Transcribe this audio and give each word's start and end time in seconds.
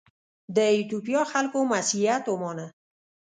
د 0.55 0.57
ایتوپیا 0.73 1.21
خلکو 1.31 1.59
مسیحیت 1.73 2.23
ومانه. 2.27 2.65